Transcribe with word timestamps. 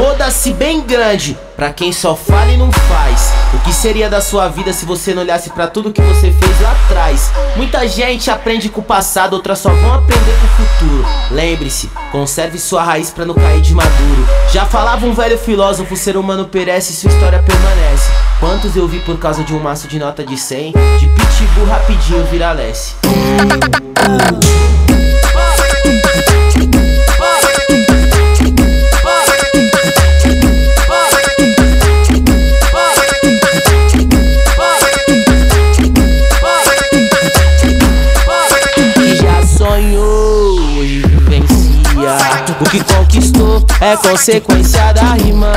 Foda-se 0.00 0.54
bem 0.54 0.80
grande 0.80 1.36
pra 1.54 1.74
quem 1.74 1.92
só 1.92 2.16
fala 2.16 2.50
e 2.50 2.56
não 2.56 2.72
faz. 2.72 3.34
O 3.52 3.58
que 3.58 3.70
seria 3.70 4.08
da 4.08 4.22
sua 4.22 4.48
vida 4.48 4.72
se 4.72 4.86
você 4.86 5.12
não 5.12 5.20
olhasse 5.20 5.50
para 5.50 5.66
tudo 5.66 5.92
que 5.92 6.00
você 6.00 6.32
fez 6.32 6.60
lá 6.62 6.72
atrás? 6.72 7.30
Muita 7.54 7.86
gente 7.86 8.30
aprende 8.30 8.70
com 8.70 8.80
o 8.80 8.84
passado, 8.84 9.34
outras 9.34 9.58
só 9.58 9.68
vão 9.68 9.92
aprender 9.92 10.32
com 10.40 10.46
o 10.46 10.66
futuro. 10.66 11.06
Lembre-se, 11.30 11.90
conserve 12.10 12.58
sua 12.58 12.82
raiz 12.82 13.10
pra 13.10 13.26
não 13.26 13.34
cair 13.34 13.60
de 13.60 13.74
maduro. 13.74 14.26
Já 14.50 14.64
falava 14.64 15.04
um 15.04 15.12
velho 15.12 15.36
filósofo, 15.36 15.92
o 15.92 15.98
ser 15.98 16.16
humano 16.16 16.48
perece 16.48 16.94
e 16.94 16.96
sua 16.96 17.10
história 17.10 17.42
permanece. 17.42 18.10
Quantos 18.40 18.74
eu 18.74 18.88
vi 18.88 19.00
por 19.00 19.18
causa 19.18 19.44
de 19.44 19.52
um 19.54 19.60
maço 19.60 19.86
de 19.86 19.98
nota 19.98 20.24
de 20.24 20.38
100? 20.38 20.72
De 20.98 21.08
pitbull 21.08 21.66
rapidinho 21.66 22.24
vira 22.24 22.52
lesse. 22.52 22.94
O 42.60 42.64
que 42.64 42.84
conquistou 42.84 43.64
é 43.80 43.96
consequência 43.96 44.92
da 44.92 45.14
rima. 45.14 45.50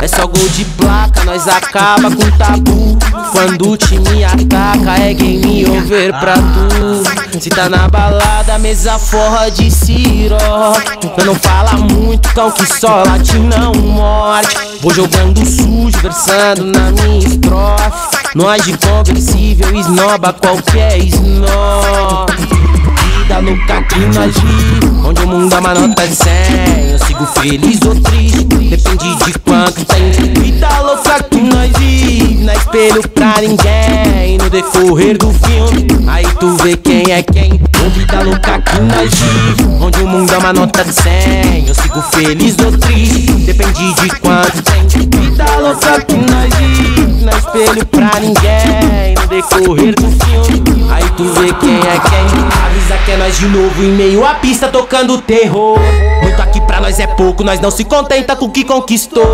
É 0.00 0.06
só 0.06 0.24
gol 0.26 0.48
de 0.50 0.64
placa, 0.64 1.24
nós 1.24 1.48
acaba 1.48 2.08
com 2.10 2.30
tabu. 2.38 2.96
Quando 3.32 3.70
o 3.70 3.76
time 3.76 4.24
ataca, 4.24 5.00
é 5.00 5.12
game 5.12 5.66
over 5.68 6.16
pra 6.20 6.34
tu. 6.34 7.40
Se 7.40 7.50
tá 7.50 7.68
na 7.68 7.88
balada, 7.88 8.56
mesa 8.58 8.98
forra 8.98 9.50
de 9.50 9.68
ciró. 9.68 10.74
Eu 11.18 11.24
não 11.24 11.34
fala 11.34 11.72
muito, 11.72 12.32
cão 12.32 12.52
que 12.52 12.64
só 12.66 13.02
late 13.02 13.36
não 13.38 13.72
morte. 13.74 14.56
Vou 14.80 14.94
jogando 14.94 15.44
sujo, 15.44 15.98
versando 16.00 16.64
na 16.66 16.92
minha 16.92 17.18
estrofe. 17.18 18.16
Nós 18.36 18.62
de 18.62 18.78
conversível, 18.78 19.74
esnoba 19.74 20.32
qualquer 20.32 20.98
snob 20.98 22.27
vida 23.28 23.38
louca 23.40 23.82
que 23.82 23.98
nós 23.98 24.34
vive 24.34 24.86
Onde 25.04 25.22
o 25.22 25.28
mundo 25.28 25.54
uma 25.54 25.74
nota 25.74 26.08
de 26.08 26.14
100 26.14 26.90
Eu 26.92 26.98
sigo 27.06 27.26
feliz 27.26 27.80
ou 27.86 27.94
triste 28.00 28.44
Depende 28.44 29.24
de 29.24 29.38
quanto 29.40 29.84
tem 29.84 30.10
Vida 30.42 30.68
louca 30.80 31.22
que 31.24 31.40
nós 31.40 31.70
vive 31.78 32.44
Não 32.44 32.54
espelho 32.54 33.08
pra 33.10 33.34
ninguém. 33.40 34.38
No 34.38 34.48
decorrer 34.48 35.18
do 35.18 35.32
filme 35.32 36.08
Aí 36.08 36.26
tu 36.40 36.56
vê 36.62 36.76
quem 36.76 37.12
é 37.12 37.22
quem. 37.22 37.60
Vida 37.94 38.22
louca 38.22 38.60
que 38.62 38.80
nós 38.80 39.14
vive 39.14 39.68
Onde 39.80 40.02
o 40.02 40.08
mundo 40.08 40.32
uma 40.38 40.52
nota 40.52 40.84
de 40.84 40.92
100 40.92 41.68
Eu 41.68 41.74
sigo 41.74 42.02
feliz 42.02 42.56
ou 42.64 42.76
triste 42.78 43.32
Depende 43.32 43.92
de 43.94 44.08
quanto 44.20 44.62
tem 44.62 44.88
Vida 44.88 45.56
louca 45.58 46.00
que 46.00 46.16
nós 46.16 46.54
vive 46.54 47.24
Não 47.24 47.38
espelho 47.38 47.86
pra 47.86 48.20
ninguém. 48.20 49.14
No 49.20 49.26
decorrer 49.26 49.94
do 49.94 50.10
filme 50.24 50.47
tu 51.18 51.24
vê 51.24 51.52
quem 51.54 51.74
é 51.74 51.98
quem 51.98 52.64
Avisa 52.64 52.96
que 53.04 53.10
é 53.10 53.16
nós 53.16 53.36
de 53.36 53.48
novo 53.48 53.82
em 53.82 53.90
meio 53.90 54.24
à 54.24 54.34
pista 54.34 54.68
tocando 54.68 55.20
terror. 55.20 55.76
Muito 56.22 56.40
aqui 56.40 56.60
pra 56.60 56.80
nós 56.80 57.00
é 57.00 57.08
pouco, 57.08 57.42
nós 57.42 57.60
não 57.60 57.72
se 57.72 57.84
contenta 57.84 58.36
com 58.36 58.44
o 58.44 58.50
que 58.50 58.64
conquistou. 58.64 59.26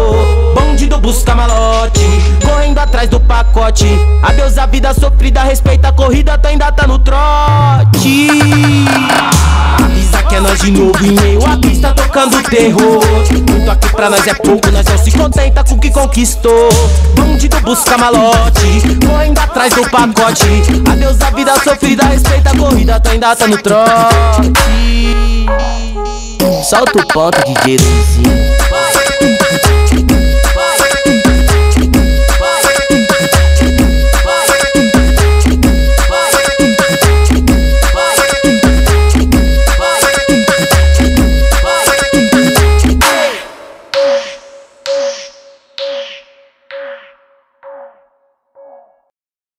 Bandido 0.54 0.96
busca 0.96 1.34
malote, 1.34 2.00
correndo 2.42 2.78
atrás 2.78 3.10
do 3.10 3.20
pacote. 3.20 3.86
Adeus 4.22 4.56
a 4.56 4.64
vida 4.64 4.94
sofrida, 4.94 5.42
respeita 5.42 5.88
a 5.88 5.92
corrida, 5.92 6.38
tu 6.38 6.48
ainda 6.48 6.72
tá 6.72 6.86
no 6.86 6.98
trote. 6.98 8.28
Nós 10.44 10.60
de 10.60 10.70
novo 10.72 11.02
em 11.02 11.12
meio 11.12 11.42
à 11.46 11.56
pista 11.56 11.94
tocando 11.94 12.42
terror. 12.42 13.00
Muito 13.48 13.70
aqui 13.70 13.88
pra 13.88 14.10
nós 14.10 14.26
é 14.26 14.34
pouco, 14.34 14.70
nós 14.70 14.84
não 14.84 14.98
se 14.98 15.10
contenta 15.10 15.64
com 15.64 15.74
o 15.74 15.78
que 15.78 15.90
conquistou. 15.90 16.68
Bandido 17.14 17.58
busca 17.62 17.96
malote, 17.96 18.82
correndo 19.08 19.38
atrás 19.38 19.72
do 19.72 19.88
pacote. 19.88 20.44
Adeus 20.92 21.18
a 21.22 21.30
vida 21.30 21.54
sofrida, 21.64 22.04
respeita 22.04 22.50
a 22.50 22.58
corrida, 22.58 23.00
tu 23.00 23.08
ainda 23.08 23.34
tá 23.34 23.48
no 23.48 23.56
trote. 23.56 24.52
Solta 26.62 26.98
o 26.98 27.08
ponto, 27.08 27.38
DJ 27.46 27.78
Luizinho. 27.78 28.53